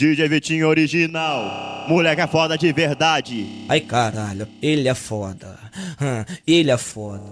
[0.00, 3.66] DJ Vitinho original, moleque é foda de verdade.
[3.68, 5.58] Ai caralho, ele é foda,
[6.00, 7.22] hum, ele é foda.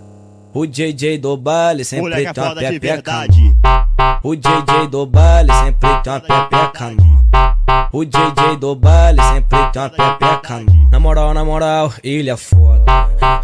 [0.52, 3.26] O DJ do baile sempre moleque é tem uma foda de pepeca.
[4.22, 6.96] O DJ do baile sempre tem uma pepeca.
[7.90, 10.64] O DJ do baile sempre tem uma pepeca.
[10.92, 12.67] Na moral, na moral, ele é foda,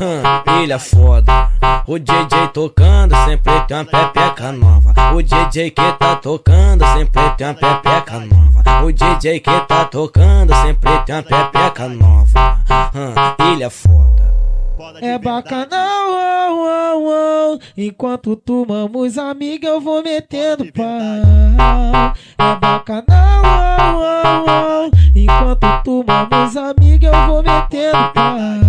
[0.01, 1.51] hum, ele é foda.
[1.87, 4.95] O DJ tocando sempre tem uma pepeca nova.
[5.15, 8.85] O DJ que tá tocando sempre tem uma pepeca nova.
[8.85, 12.59] O DJ que tá tocando sempre tem uma pepeca nova.
[12.95, 14.25] Hum, ele é foda.
[15.01, 17.59] É bacanal, oh, oh, oh.
[17.77, 20.85] enquanto tomamos amiga eu vou metendo pau.
[22.39, 25.19] É bacanal, oh, oh, oh.
[25.19, 28.64] enquanto tomamos amiga eu vou metendo pau.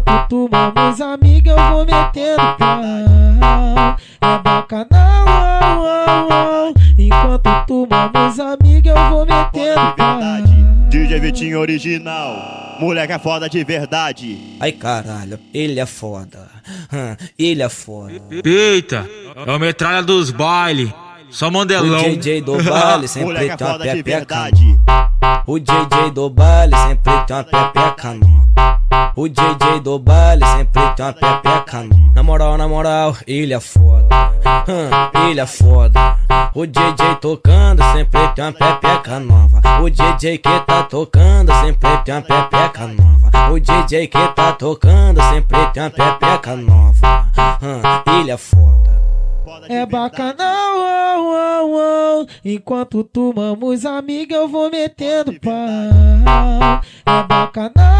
[0.00, 3.96] Enquanto tomamos amiga eu vou metendo pau.
[4.22, 6.74] É bacanal, oh, oh, oh.
[6.98, 10.18] enquanto tomamos amiga eu vou metendo pau.
[10.18, 10.52] verdade.
[10.88, 14.56] DJ Vitinho original, moleque é foda de verdade.
[14.58, 16.48] Ai caralho, ele é foda,
[16.92, 18.20] hum, ele é foda.
[18.44, 19.08] Eita,
[19.46, 20.92] é o metralha dos baile.
[21.30, 22.02] Só O mandelão.
[22.02, 24.50] DJ do baile sempre Moleque é tem uma foda de pepeca.
[25.46, 28.49] O DJ do baile sempre tem uma pepeca.
[29.16, 32.12] O DJ do baile sempre tem uma pepeca nova.
[32.14, 34.08] Na moral, na moral, ele é foda,
[34.68, 36.16] hum, ele é foda.
[36.54, 39.60] O DJ tocando sempre tem uma pepeca nova.
[39.80, 43.52] O DJ que tá tocando sempre tem uma pepeca nova.
[43.52, 47.30] O DJ que tá tocando sempre tem uma pepeca nova.
[47.62, 48.90] Hum, ele é foda.
[49.68, 52.26] É bacanal, oh, oh, oh.
[52.44, 56.80] enquanto tomamos amiga eu vou metendo pau.
[57.06, 57.99] É bacanal, oh,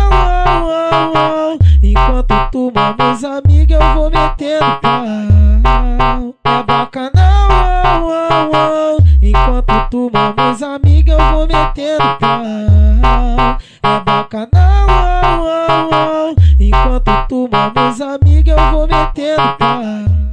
[1.21, 1.59] oh.
[1.83, 6.35] enquanto tomamos amiga eu vou metendo pau.
[6.45, 8.99] É bacanal, oh, oh.
[9.23, 13.59] enquanto tomamos amiga eu vou metendo pau.
[13.83, 15.47] É bacanal,
[16.59, 20.19] enquanto tomamos amiga eu vou metendo pau.